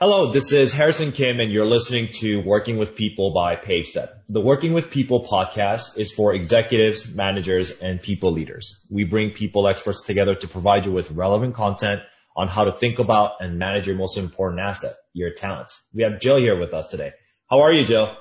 [0.00, 4.08] Hello, this is Harrison Kim and you're listening to Working with People by PaveStep.
[4.28, 8.80] The Working with People podcast is for executives, managers, and people leaders.
[8.88, 12.02] We bring people experts together to provide you with relevant content
[12.36, 15.72] on how to think about and manage your most important asset, your talent.
[15.92, 17.10] We have Jill here with us today.
[17.50, 18.16] How are you, Jill?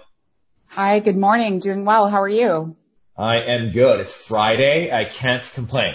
[0.70, 1.60] Hi, good morning.
[1.60, 2.10] Doing well.
[2.10, 2.76] How are you?
[3.16, 4.00] I am good.
[4.00, 4.92] It's Friday.
[4.92, 5.94] I can't complain.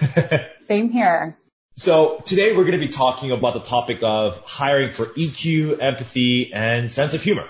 [0.68, 1.36] Same here.
[1.76, 6.52] So today we're going to be talking about the topic of hiring for EQ, empathy,
[6.54, 7.48] and sense of humor.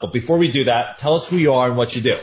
[0.00, 2.16] But before we do that, tell us who you are and what you do.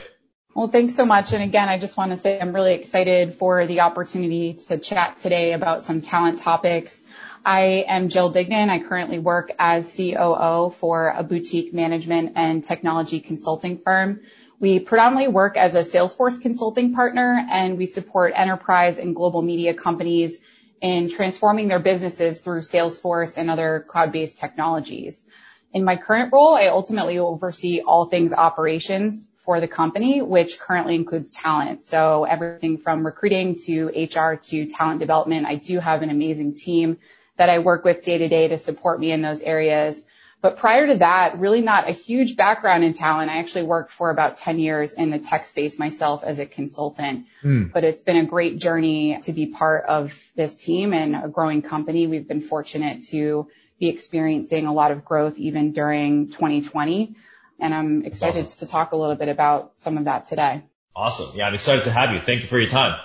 [0.56, 1.32] Well, thanks so much.
[1.32, 5.20] And again, I just want to say I'm really excited for the opportunity to chat
[5.20, 7.04] today about some talent topics.
[7.46, 8.70] I am Jill Dignan.
[8.72, 14.22] I currently work as COO for a boutique management and technology consulting firm.
[14.60, 19.76] We predominantly work as a Salesforce consulting partner and we support enterprise and global media
[19.76, 20.40] companies
[20.84, 25.26] in transforming their businesses through Salesforce and other cloud-based technologies.
[25.74, 30.96] In my current role, I ultimately oversee all things operations for the company, which currently
[30.96, 31.84] includes talent.
[31.84, 35.48] So everything from recruiting to HR to talent development.
[35.48, 36.98] I do have an amazing team
[37.38, 40.04] that I work with day to day to support me in those areas.
[40.44, 43.32] But prior to that, really not a huge background in talent.
[43.32, 47.28] I actually worked for about 10 years in the tech space myself as a consultant.
[47.46, 47.72] Mm.
[47.72, 51.62] But it's been a great journey to be part of this team and a growing
[51.62, 52.08] company.
[52.08, 53.48] We've been fortunate to
[53.80, 57.16] be experiencing a lot of growth even during 2020.
[57.62, 58.68] And I'm excited awesome.
[58.68, 60.64] to talk a little bit about some of that today.
[60.94, 61.38] Awesome.
[61.38, 62.20] Yeah, I'm excited to have you.
[62.20, 63.00] Thank you for your time.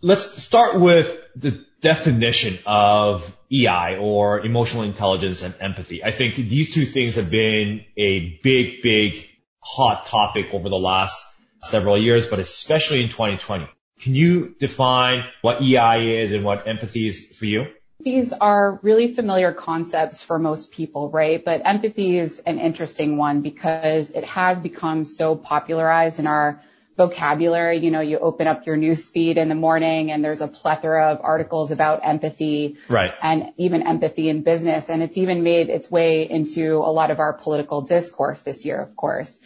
[0.00, 6.04] Let's start with the definition of EI or emotional intelligence and empathy.
[6.04, 9.26] I think these two things have been a big, big
[9.60, 11.18] hot topic over the last
[11.62, 13.68] several years, but especially in 2020.
[14.00, 17.66] Can you define what EI is and what empathy is for you?
[18.02, 21.44] These are really familiar concepts for most people, right?
[21.44, 26.62] But empathy is an interesting one because it has become so popularized in our
[27.00, 27.78] vocabulary.
[27.78, 31.12] You know, you open up your news feed in the morning and there's a plethora
[31.12, 32.76] of articles about empathy.
[32.88, 33.14] Right.
[33.22, 34.90] And even empathy in business.
[34.90, 38.78] And it's even made its way into a lot of our political discourse this year,
[38.82, 39.40] of course.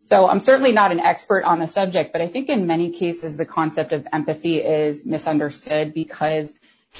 [0.00, 3.36] So I'm certainly not an expert on the subject, but I think in many cases
[3.36, 6.52] the concept of empathy is misunderstood because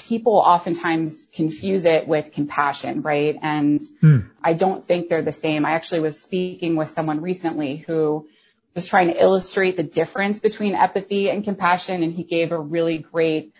[0.09, 3.37] people oftentimes confuse it with compassion, right?
[3.43, 4.19] And hmm.
[4.43, 5.67] I don't think they're the same.
[5.67, 8.28] I actually was speaking with someone recently who
[8.76, 12.03] was trying to illustrate the difference between empathy and compassion.
[12.03, 13.53] And he gave a really great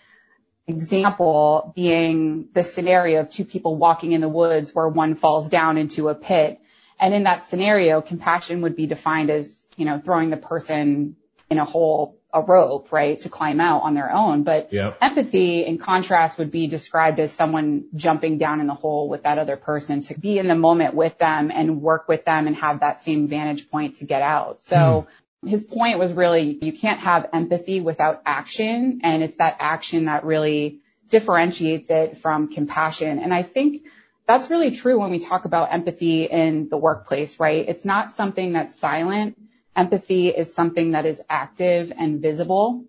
[0.69, 5.79] example being the scenario of two people walking in the woods where one falls down
[5.79, 6.61] into a pit.
[7.01, 11.17] And in that scenario, compassion would be defined as, you know, throwing the person
[11.51, 14.43] in a hole a rope, right, to climb out on their own.
[14.43, 14.99] But yep.
[15.01, 19.39] empathy, in contrast, would be described as someone jumping down in the hole with that
[19.39, 22.81] other person to be in the moment with them and work with them and have
[22.81, 24.61] that same vantage point to get out.
[24.61, 25.07] So
[25.41, 25.49] hmm.
[25.49, 29.01] his point was really you can't have empathy without action.
[29.03, 33.21] And it's that action that really differentiates it from compassion.
[33.21, 33.87] And I think
[34.27, 37.67] that's really true when we talk about empathy in the workplace, right?
[37.69, 39.39] It's not something that's silent
[39.77, 42.85] Empathy is something that is active and visible.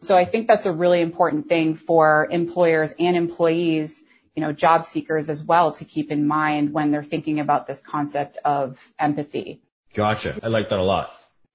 [0.00, 4.02] So I think that's a really important thing for employers and employees,
[4.34, 7.80] you know, job seekers as well to keep in mind when they're thinking about this
[7.80, 9.62] concept of empathy.
[9.94, 10.40] Gotcha.
[10.42, 11.14] I like that a lot.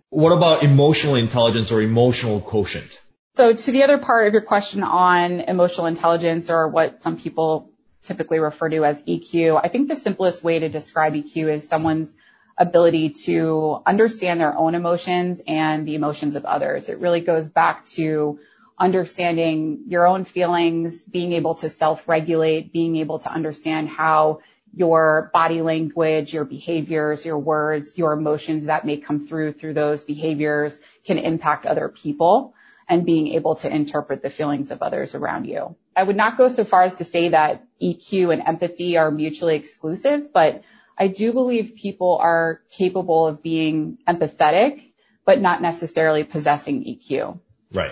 [0.09, 3.02] What about emotional intelligence or emotional quotient?
[3.36, 7.69] So to the other part of your question on emotional intelligence or what some people
[8.04, 12.16] typically refer to as EQ, I think the simplest way to describe EQ is someone's
[12.57, 16.90] ability to understand their own emotions and the emotions of others.
[16.90, 18.40] It really goes back to
[18.79, 24.41] understanding your own feelings, being able to self-regulate, being able to understand how
[24.73, 30.03] your body language, your behaviors, your words, your emotions that may come through through those
[30.03, 32.53] behaviors can impact other people
[32.88, 35.75] and being able to interpret the feelings of others around you.
[35.95, 39.56] I would not go so far as to say that EQ and empathy are mutually
[39.56, 40.62] exclusive, but
[40.97, 44.81] I do believe people are capable of being empathetic,
[45.25, 47.39] but not necessarily possessing EQ.
[47.71, 47.92] Right.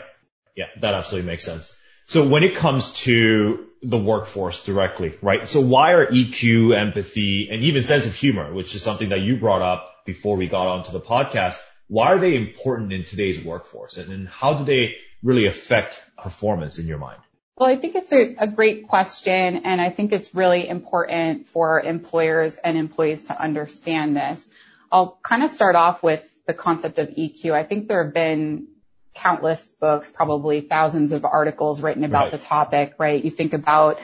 [0.55, 1.75] Yeah, that absolutely makes sense.
[2.07, 5.47] So when it comes to the workforce directly, right?
[5.47, 9.37] So why are EQ, empathy, and even sense of humor, which is something that you
[9.37, 13.97] brought up before we got onto the podcast, why are they important in today's workforce
[13.97, 17.21] and how do they really affect performance in your mind?
[17.57, 21.79] Well, I think it's a, a, great question, and I think it's really important for
[21.79, 24.49] employers and employees to understand this.
[24.91, 27.53] I'll kind of start off with the concept of EQ.
[27.53, 28.67] I think there have been
[29.13, 32.31] countless books, probably thousands of articles written about right.
[32.31, 33.23] the topic, right?
[33.23, 34.01] You think about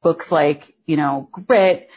[0.00, 1.90] books like, you know, Grit,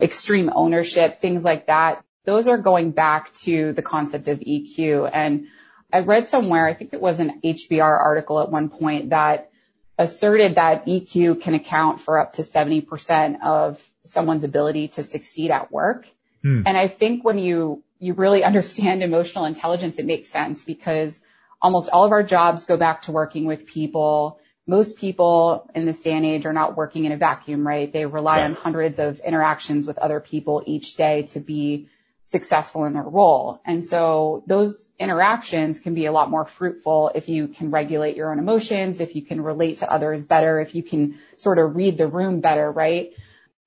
[0.00, 2.04] extreme ownership, things like that.
[2.24, 5.10] Those are going back to the concept of EQ.
[5.12, 5.48] And
[5.92, 9.50] I read somewhere, I think it was an HBR article at one point that
[9.98, 15.72] asserted that EQ can account for up to 70% of someone's ability to succeed at
[15.72, 16.06] work.
[16.42, 16.62] Hmm.
[16.66, 21.22] And I think when you, you really understand emotional intelligence, it makes sense because
[21.60, 24.40] almost all of our jobs go back to working with people.
[24.66, 27.90] Most people in this day and age are not working in a vacuum, right?
[27.90, 28.44] They rely right.
[28.44, 31.88] on hundreds of interactions with other people each day to be
[32.28, 33.60] successful in their role.
[33.64, 38.32] And so those interactions can be a lot more fruitful if you can regulate your
[38.32, 41.98] own emotions, if you can relate to others better, if you can sort of read
[41.98, 43.12] the room better, right?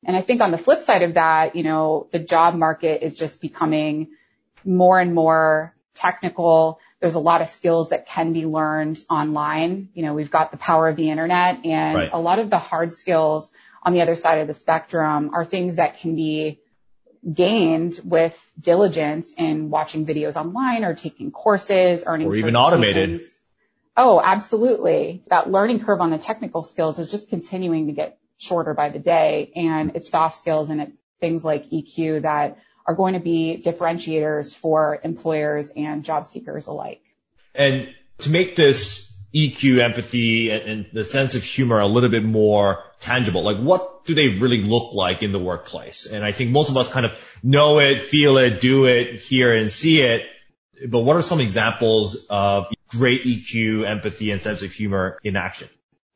[0.06, 3.16] And I think on the flip side of that, you know, the job market is
[3.16, 4.10] just becoming
[4.66, 6.80] more and more technical.
[7.00, 9.90] There's a lot of skills that can be learned online.
[9.94, 12.10] You know, we've got the power of the internet and right.
[12.12, 13.54] a lot of the hard skills
[13.84, 16.60] on the other side of the spectrum are things that can be
[17.32, 23.22] gained with diligence in watching videos online or taking courses, earning or even automated.
[23.98, 25.24] Oh, absolutely.
[25.30, 29.00] That learning curve on the technical skills is just continuing to get shorter by the
[29.00, 29.52] day.
[29.56, 34.56] And it's soft skills and it's things like EQ that are going to be differentiators
[34.56, 37.04] for employers and job seekers alike.
[37.54, 42.84] And to make this EQ, empathy, and the sense of humor a little bit more
[43.00, 46.06] tangible, like what do they really look like in the workplace?
[46.08, 49.54] And I think most of us kind of know it, feel it, do it, hear
[49.54, 50.24] and see it.
[50.88, 55.68] But what are some examples of great EQ, empathy, and sense of humor in action?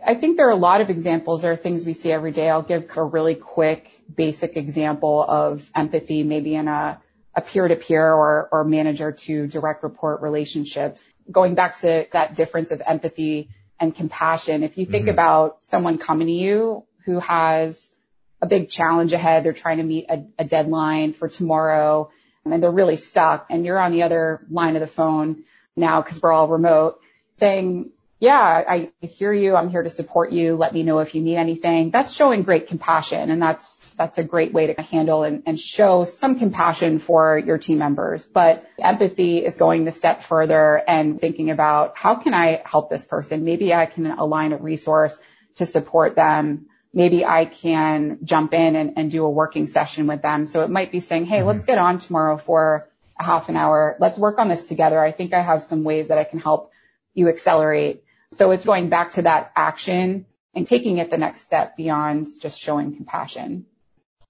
[0.05, 1.43] I think there are a lot of examples.
[1.43, 2.49] There are things we see every day.
[2.49, 6.99] I'll give a really quick, basic example of empathy, maybe in a,
[7.35, 11.03] a peer-to-peer or, or manager to direct report relationships.
[11.31, 13.49] Going back to that difference of empathy
[13.79, 15.13] and compassion, if you think mm-hmm.
[15.13, 17.93] about someone coming to you who has
[18.41, 22.11] a big challenge ahead, they're trying to meet a, a deadline for tomorrow
[22.45, 25.43] and they're really stuck and you're on the other line of the phone
[25.75, 26.99] now because we're all remote
[27.37, 27.91] saying,
[28.23, 29.53] yeah, I hear you.
[29.53, 30.55] I'm here to support you.
[30.55, 31.89] Let me know if you need anything.
[31.89, 33.29] That's showing great compassion.
[33.29, 37.57] And that's, that's a great way to handle and, and show some compassion for your
[37.57, 38.25] team members.
[38.25, 43.05] But empathy is going the step further and thinking about how can I help this
[43.05, 43.43] person?
[43.43, 45.19] Maybe I can align a resource
[45.57, 46.67] to support them.
[46.93, 50.45] Maybe I can jump in and, and do a working session with them.
[50.45, 51.47] So it might be saying, Hey, mm-hmm.
[51.47, 52.87] let's get on tomorrow for
[53.19, 53.97] a half an hour.
[53.99, 54.97] Let's work on this together.
[54.97, 56.71] I think I have some ways that I can help
[57.13, 58.02] you accelerate
[58.37, 62.59] so it's going back to that action and taking it the next step beyond just
[62.59, 63.65] showing compassion.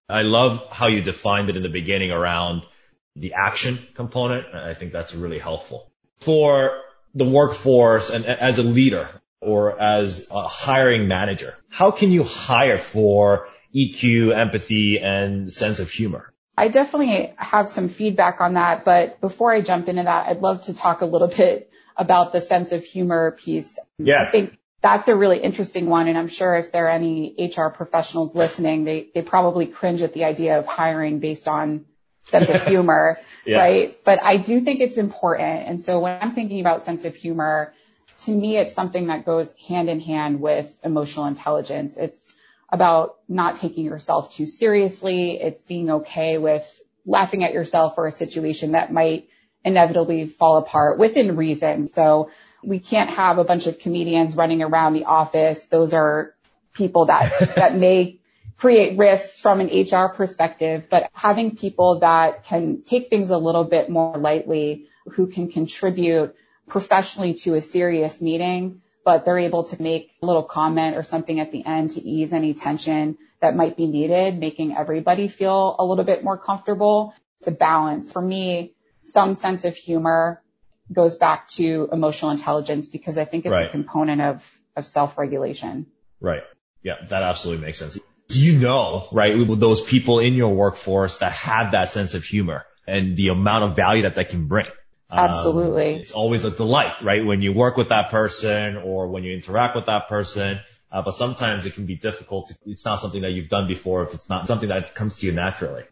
[0.09, 2.65] I love how you defined it in the beginning around
[3.15, 4.53] the action component.
[4.53, 5.91] I think that's really helpful.
[6.19, 6.81] For
[7.13, 9.09] the workforce and as a leader
[9.39, 15.89] or as a hiring manager, how can you hire for EQ, empathy, and sense of
[15.89, 16.32] humor?
[16.57, 20.63] I definitely have some feedback on that, but before I jump into that, I'd love
[20.63, 23.79] to talk a little bit about the sense of humor piece.
[23.97, 24.23] Yeah.
[24.27, 26.07] I think that's a really interesting one.
[26.07, 30.13] And I'm sure if there are any HR professionals listening, they, they probably cringe at
[30.13, 31.85] the idea of hiring based on
[32.21, 33.59] sense of humor, yeah.
[33.59, 33.95] right?
[34.03, 35.67] But I do think it's important.
[35.67, 37.73] And so when I'm thinking about sense of humor,
[38.25, 41.97] to me, it's something that goes hand in hand with emotional intelligence.
[41.97, 42.35] It's
[42.73, 45.39] about not taking yourself too seriously.
[45.39, 46.65] It's being okay with
[47.05, 49.29] laughing at yourself for a situation that might
[49.63, 51.87] inevitably fall apart within reason.
[51.87, 52.31] So
[52.63, 55.65] we can't have a bunch of comedians running around the office.
[55.65, 56.33] Those are
[56.73, 58.19] people that, that may
[58.57, 63.65] create risks from an HR perspective, but having people that can take things a little
[63.65, 66.33] bit more lightly, who can contribute
[66.67, 71.39] professionally to a serious meeting, but they're able to make a little comment or something
[71.39, 75.85] at the end to ease any tension that might be needed, making everybody feel a
[75.85, 77.13] little bit more comfortable.
[77.39, 78.11] It's a balance.
[78.13, 80.41] For me, some sense of humor
[80.91, 83.67] goes back to emotional intelligence because I think it's right.
[83.67, 85.87] a component of, of self-regulation.
[86.21, 86.43] Right.
[86.83, 87.99] Yeah, that absolutely makes sense.
[88.29, 92.65] Do you know, right, those people in your workforce that have that sense of humor
[92.87, 94.67] and the amount of value that they can bring?
[95.17, 95.95] Absolutely.
[95.95, 97.25] Um, it's always a delight, right?
[97.25, 100.59] When you work with that person or when you interact with that person.
[100.91, 102.49] Uh, but sometimes it can be difficult.
[102.49, 105.25] To, it's not something that you've done before if it's not something that comes to
[105.25, 105.83] you naturally.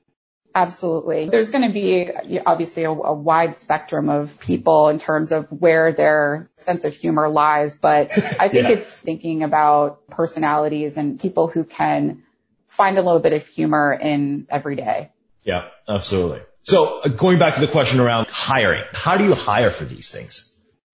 [0.53, 1.29] Absolutely.
[1.29, 2.11] There's going to be
[2.45, 7.29] obviously a, a, wide spectrum of people in terms of where their sense of humor
[7.29, 8.71] lies, but I think yeah.
[8.71, 12.23] it's thinking about personalities and people who can
[12.67, 15.11] find a little bit of humor in every day.
[15.43, 16.41] Yeah, absolutely.
[16.63, 20.09] So uh, going back to the question around hiring, how do you hire for these
[20.09, 20.47] things?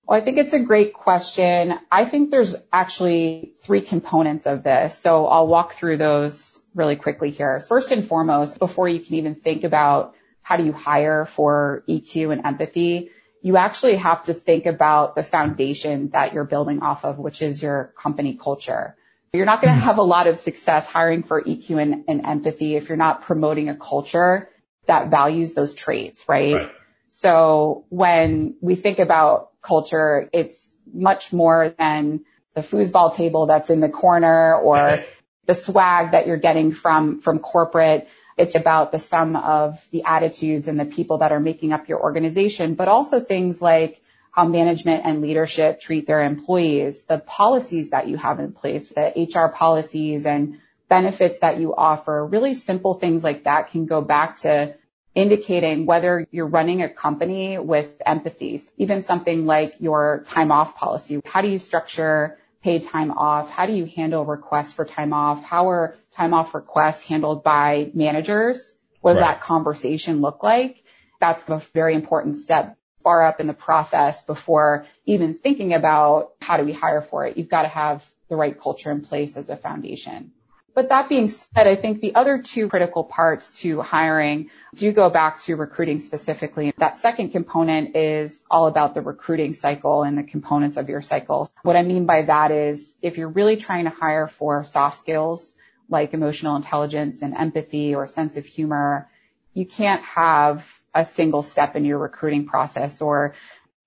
[0.08, 1.78] Well, I think it's a great question.
[1.92, 4.98] I think there's actually three components of this.
[4.98, 7.60] So I'll walk through those really quickly here.
[7.60, 12.32] First and foremost, before you can even think about how do you hire for EQ
[12.32, 13.10] and empathy,
[13.42, 17.62] you actually have to think about the foundation that you're building off of, which is
[17.62, 18.96] your company culture.
[19.34, 22.78] You're not going to have a lot of success hiring for EQ and, and empathy
[22.78, 24.50] if you're not promoting a culture
[24.88, 26.54] that values those traits, right?
[26.54, 26.72] right?
[27.12, 33.80] So when we think about culture, it's much more than the foosball table that's in
[33.80, 35.04] the corner or
[35.46, 38.08] the swag that you're getting from, from corporate.
[38.38, 42.02] It's about the sum of the attitudes and the people that are making up your
[42.02, 44.02] organization, but also things like
[44.32, 49.28] how management and leadership treat their employees, the policies that you have in place, the
[49.34, 54.38] HR policies and benefits that you offer, really simple things like that can go back
[54.38, 54.76] to
[55.16, 61.22] indicating whether you're running a company with empathies, even something like your time off policy.
[61.26, 63.50] How do you structure paid time off?
[63.50, 65.44] How do you handle requests for time off?
[65.44, 68.76] How are time off requests handled by managers?
[69.02, 69.36] What does right.
[69.36, 70.84] that conversation look like?
[71.20, 76.58] That's a very important step far up in the process before even thinking about how
[76.58, 77.38] do we hire for it.
[77.38, 80.32] You've got to have the right culture in place as a foundation.
[80.78, 85.10] But that being said, I think the other two critical parts to hiring do go
[85.10, 86.72] back to recruiting specifically.
[86.78, 91.50] That second component is all about the recruiting cycle and the components of your cycle.
[91.64, 95.56] What I mean by that is if you're really trying to hire for soft skills
[95.90, 99.10] like emotional intelligence and empathy or sense of humor,
[99.56, 103.34] you can't have a single step in your recruiting process or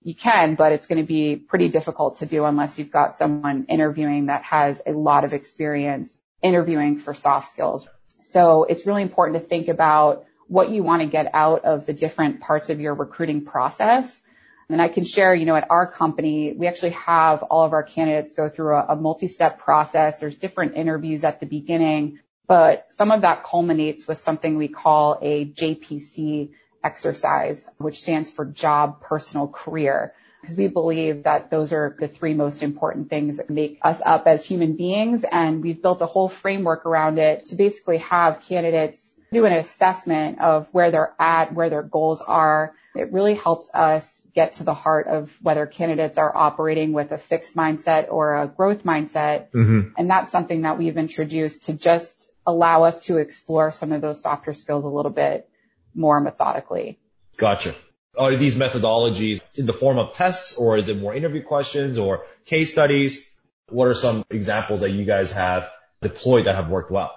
[0.02, 3.66] you can, but it's going to be pretty difficult to do unless you've got someone
[3.68, 7.88] interviewing that has a lot of experience interviewing for soft skills.
[8.20, 11.92] So it's really important to think about what you want to get out of the
[11.92, 14.22] different parts of your recruiting process.
[14.68, 17.82] And I can share, you know, at our company, we actually have all of our
[17.82, 20.18] candidates go through a, a multi-step process.
[20.18, 25.18] There's different interviews at the beginning, but some of that culminates with something we call
[25.22, 26.50] a JPC
[26.84, 32.34] exercise, which stands for job, personal, career because we believe that those are the three
[32.34, 35.24] most important things that make us up as human beings.
[35.24, 40.40] And we've built a whole framework around it to basically have candidates do an assessment
[40.40, 42.74] of where they're at, where their goals are.
[42.96, 47.18] It really helps us get to the heart of whether candidates are operating with a
[47.18, 49.50] fixed mindset or a growth mindset.
[49.50, 49.90] Mm-hmm.
[49.96, 54.20] And that's something that we've introduced to just allow us to explore some of those
[54.20, 55.48] softer skills a little bit
[55.94, 56.98] more methodically.
[57.36, 57.74] Gotcha.
[58.20, 62.26] Are these methodologies in the form of tests or is it more interview questions or
[62.44, 63.26] case studies?
[63.70, 65.70] What are some examples that you guys have
[66.02, 67.12] deployed that have worked well?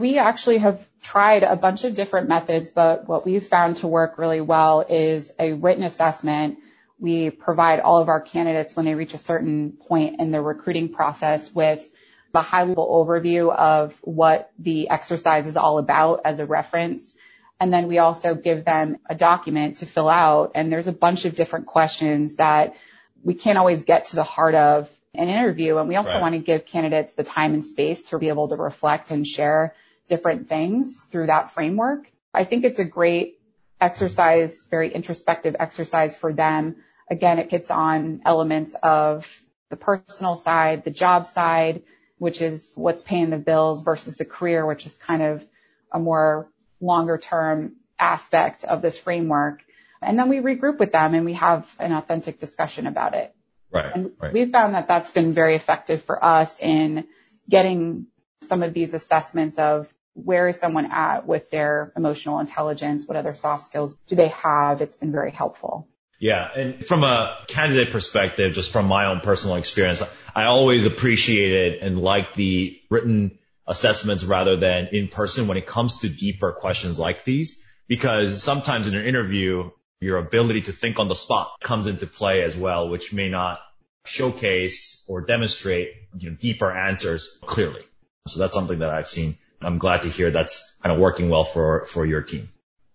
[0.00, 4.18] We actually have tried a bunch of different methods, but what we've found to work
[4.18, 6.58] really well is a written assessment.
[6.98, 10.88] We provide all of our candidates when they reach a certain point in the recruiting
[10.88, 11.88] process with
[12.34, 17.14] a high level overview of what the exercise is all about as a reference.
[17.60, 20.52] And then we also give them a document to fill out.
[20.54, 22.74] And there's a bunch of different questions that
[23.22, 25.76] we can't always get to the heart of an interview.
[25.76, 26.22] And we also right.
[26.22, 29.74] want to give candidates the time and space to be able to reflect and share
[30.08, 32.10] different things through that framework.
[32.32, 33.40] I think it's a great
[33.78, 36.76] exercise, very introspective exercise for them.
[37.10, 41.82] Again, it gets on elements of the personal side, the job side,
[42.18, 45.46] which is what's paying the bills versus the career, which is kind of
[45.92, 46.48] a more
[46.80, 49.62] longer term aspect of this framework.
[50.02, 53.34] And then we regroup with them and we have an authentic discussion about it.
[53.72, 53.92] Right.
[53.94, 54.32] And right.
[54.32, 57.06] we've found that that's been very effective for us in
[57.48, 58.06] getting
[58.42, 63.06] some of these assessments of where is someone at with their emotional intelligence?
[63.06, 64.80] What other soft skills do they have?
[64.80, 65.88] It's been very helpful.
[66.18, 66.48] Yeah.
[66.54, 70.02] And from a candidate perspective, just from my own personal experience,
[70.34, 75.98] I always appreciated and liked the written assessments rather than in person when it comes
[76.00, 77.62] to deeper questions like these.
[77.88, 82.42] Because sometimes in an interview, your ability to think on the spot comes into play
[82.42, 83.60] as well, which may not
[84.04, 87.82] showcase or demonstrate you know, deeper answers clearly.
[88.28, 89.36] So that's something that I've seen.
[89.60, 92.48] I'm glad to hear that's kind of working well for, for your team.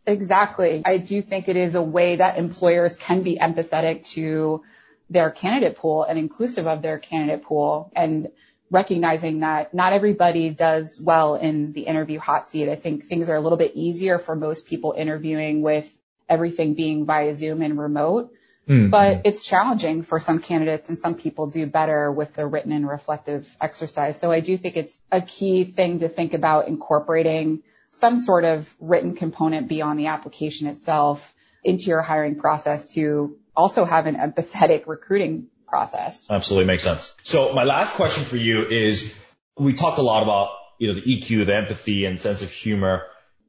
[0.08, 0.82] Exactly.
[0.86, 4.64] I do think it is a way that employers can be empathetic to
[5.10, 7.92] their candidate pool and inclusive of their candidate pool.
[7.96, 8.30] And
[8.72, 12.70] recognizing that not everybody does well in the interview hot seat.
[12.70, 15.90] I think things are a little bit easier for most people interviewing with
[16.28, 18.34] everything being via Zoom and remote.
[18.68, 18.90] Mm-hmm.
[18.90, 22.88] But it's challenging for some candidates and some people do better with the written and
[22.88, 24.20] reflective exercise.
[24.20, 28.74] So I do think it's a key thing to think about incorporating some sort of
[28.80, 34.88] written component beyond the application itself into your hiring process to also have an empathetic
[34.88, 36.26] recruiting process.
[36.30, 37.14] Absolutely makes sense.
[37.24, 39.14] So my last question for you is,
[39.58, 43.04] we talked a lot about, you know, the EQ, the empathy and sense of humor.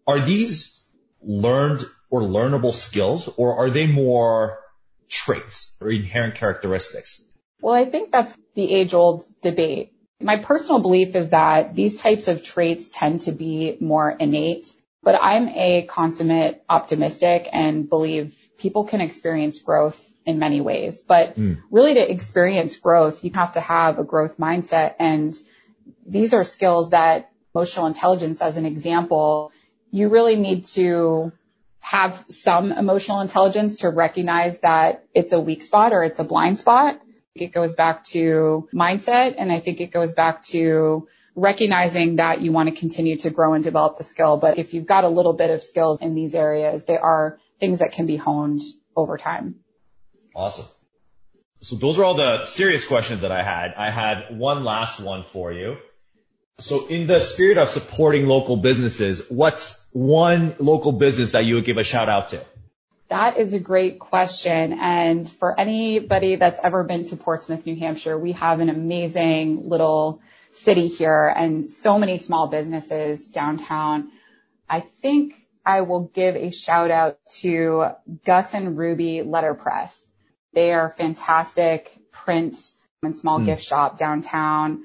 [0.09, 0.85] Are these
[1.23, 4.59] learned or learnable skills or are they more
[5.09, 7.23] traits or inherent characteristics?
[7.63, 9.93] Well, I think that's the age old debate.
[10.21, 14.67] My personal belief is that these types of traits tend to be more innate,
[15.03, 21.03] but I'm a consummate optimistic and believe people can experience growth in many ways.
[21.03, 21.63] But mm.
[21.71, 24.97] really to experience growth, you have to have a growth mindset.
[24.99, 25.35] And
[26.05, 29.53] these are skills that emotional intelligence, as an example,
[29.91, 31.33] you really need to
[31.79, 36.59] have some emotional intelligence to recognize that it's a weak spot or it's a blind
[36.59, 37.01] spot.
[37.35, 39.37] It goes back to mindset.
[39.39, 41.07] And I think it goes back to
[41.37, 44.39] recognizing that you want to continue to grow and develop the skill.
[44.39, 47.79] But if you've got a little bit of skills in these areas, they are things
[47.79, 48.63] that can be honed
[48.97, 49.57] over time.
[50.37, 50.67] Awesome.
[51.61, 53.73] So those are all the serious questions that I had.
[53.75, 55.79] I had one last one for you.
[56.59, 61.65] So in the spirit of supporting local businesses, what's one local business that you would
[61.65, 62.45] give a shout out to?
[63.09, 64.75] That is a great question.
[64.75, 70.21] And for anybody that's ever been to Portsmouth, New Hampshire, we have an amazing little
[70.53, 74.11] city here and so many small businesses downtown.
[74.69, 77.87] I think I will give a shout out to
[78.27, 80.13] Gus and Ruby Letterpress.
[80.57, 82.57] They are fantastic print
[83.03, 83.45] and small mm.
[83.45, 84.85] gift shop downtown.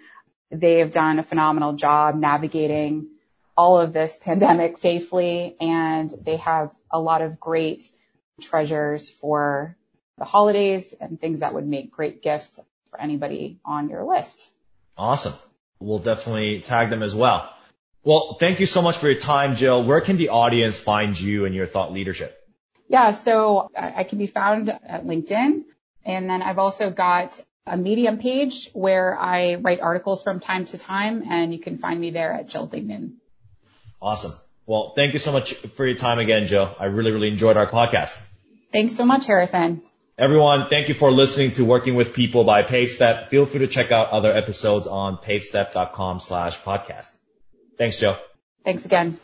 [0.51, 3.07] They have done a phenomenal job navigating
[3.55, 7.85] all of this pandemic safely and they have a lot of great
[8.41, 9.77] treasures for
[10.17, 12.59] the holidays and things that would make great gifts
[12.89, 14.51] for anybody on your list.
[14.97, 15.33] Awesome.
[15.79, 17.49] We'll definitely tag them as well.
[18.03, 19.81] Well, thank you so much for your time, Jill.
[19.81, 22.40] Where can the audience find you and your thought leadership?
[22.91, 25.63] Yeah, so I can be found at LinkedIn.
[26.03, 30.77] And then I've also got a Medium page where I write articles from time to
[30.77, 33.13] time, and you can find me there at Jill Dignan.
[34.01, 34.33] Awesome.
[34.65, 36.75] Well, thank you so much for your time again, Jill.
[36.79, 38.21] I really, really enjoyed our podcast.
[38.73, 39.81] Thanks so much, Harrison.
[40.17, 43.27] Everyone, thank you for listening to Working with People by PaveStep.
[43.27, 47.07] Feel free to check out other episodes on pavestep.com slash podcast.
[47.77, 48.17] Thanks, Joe.
[48.65, 49.17] Thanks again.